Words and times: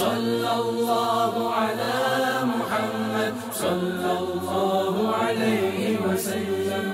صلى 0.00 0.52
الله 0.64 1.34
على 1.60 1.98
محمد 2.54 3.34
صلى 3.64 4.12
الله 4.22 4.94
عليه 5.22 5.82
وسلم. 6.06 6.86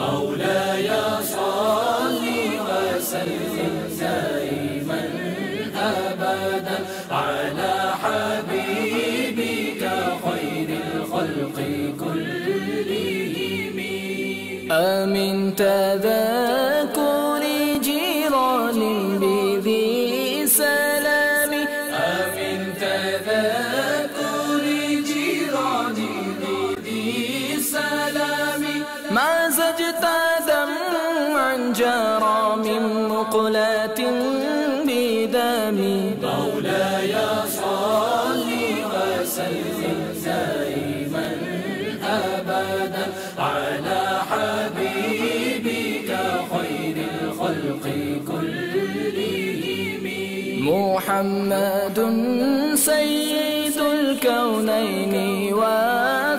مولاي 0.00 0.88
صل 1.36 2.24
وسلم 2.68 3.74
دائما 4.00 5.02
أبدا 5.76 6.78
على 7.10 7.74
حبيبك 8.02 9.82
خير 10.24 10.68
الخلق 10.86 11.58
كلهم. 12.02 13.78
آمن 14.72 15.34
تذكر 15.62 17.42
جيران 17.88 18.80
بذي 19.22 19.89
بدمي 34.86 36.00
مولاي 36.22 37.14
صل 37.46 38.50
وسلم 38.92 40.00
دائما 40.24 41.28
أبدا 42.04 43.06
على 43.38 44.02
حبيبك 44.30 46.10
خير 46.52 46.96
الخلق 47.22 47.84
كلهم. 48.28 48.80
محمد 50.70 51.98
سيد 52.74 53.78
الكونين 53.78 55.14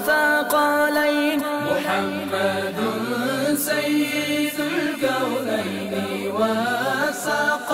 وثقلين 0.01 0.59
محمد 1.71 2.79
سيد 3.57 4.57
الكونين 4.59 5.93
والثقلين 6.37 7.70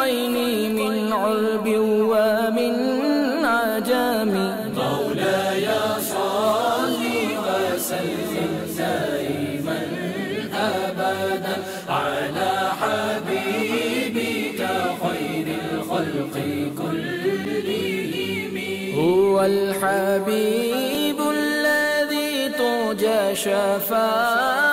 والفريقين 0.00 0.74
من 0.74 1.12
عرب 1.12 1.66
ومن 2.12 2.74
عجم 3.44 4.32
مولاي 4.76 5.68
صل 6.00 7.02
وسلم 7.46 8.52
دائما 8.78 9.80
أبدا 10.54 11.56
على 11.88 12.52
حبيبك 12.80 14.60
خير 15.02 15.46
الخلق 15.72 16.34
كلهم. 16.78 18.56
هو 18.98 19.34
الحبيب 19.44 21.18
الذي 21.20 22.48
ترجى 22.58 23.20
شفاعته. 23.34 24.70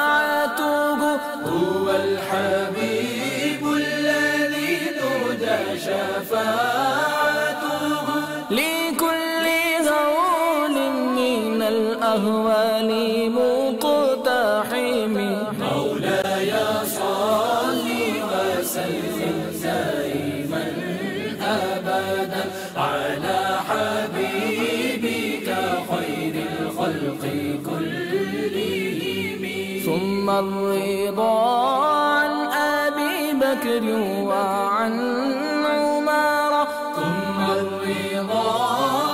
هو 1.45 1.86
الحبيب 1.89 2.97
الأهوال 12.17 12.89
مقتحم. 13.31 15.15
مولاي 15.61 16.51
صل 16.85 17.87
وسلم 18.31 19.37
دائما 19.63 20.65
أبدا 21.41 22.44
على 22.77 23.39
حبيبك 23.67 25.47
خير 25.91 26.35
الخلق 26.59 27.23
كلهم. 27.66 29.44
ثم 29.85 30.27
الرضا 30.29 31.38
عن 31.85 32.31
أبي 32.51 33.17
بكر 33.33 33.85
وعن 34.29 34.94
عمر. 35.66 36.53
ثم 36.95 37.39
الرضا 37.61 39.06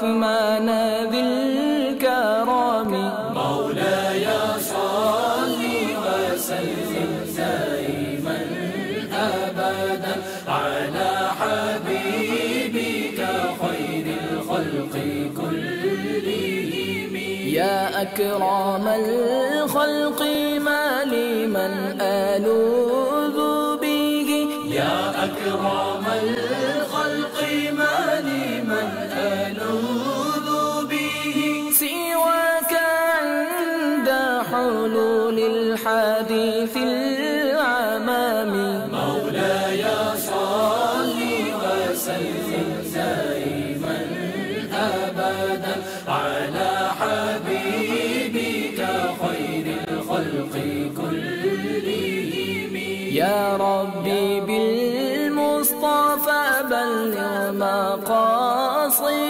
عثمان 0.00 0.68
ذي 1.12 1.20
الكرم 1.20 2.92
مولاي 3.34 4.26
صل 4.60 5.60
وسلم 6.04 7.10
دائما 7.36 8.40
أبدا 9.12 10.14
على 10.48 11.10
حبيبك 11.40 13.18
خير 13.60 14.06
الخلق 14.32 14.94
كلهم. 15.36 17.14
يا 17.60 18.02
أكرم 18.02 18.84
الخلق 18.88 20.20
ما 20.60 21.04
لمن 21.04 22.00
ألوذ 22.00 23.38
به. 23.82 24.30
يا 24.70 25.24
أكرم 25.24 26.04
الخلق 26.22 26.69
حلول 34.50 35.38
الحديث 35.38 36.74
العمام. 36.76 38.52
مولاي 38.92 39.82
صل 40.16 41.20
وسلم 41.62 42.70
دائما 42.94 43.98
أبدا 44.72 45.74
على 46.08 46.70
حبيبك 47.00 48.78
خير 49.22 49.66
الخلق 49.88 50.54
كلهم. 50.98 52.74
يا 53.22 53.40
ربي 53.56 54.26
بالمصطفى 54.48 55.92
بلغ 56.70 57.16
مقاصدنا 57.64 59.20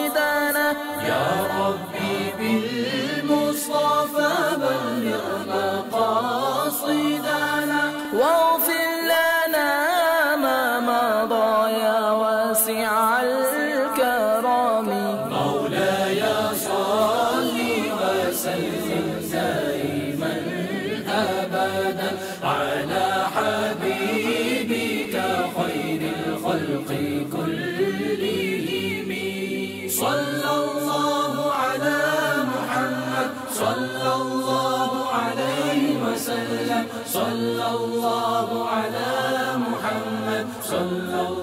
صلى 37.07 37.67
الله 37.81 38.49
على 38.69 39.11
محمد 39.57 40.47
صلى 40.63 41.21
الله 41.29 41.40